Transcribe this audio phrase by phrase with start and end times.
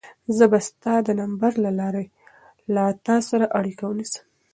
[0.37, 2.05] زه به ستا د نمبر له لارې
[2.73, 4.23] له تا سره اړیکه ونیسم.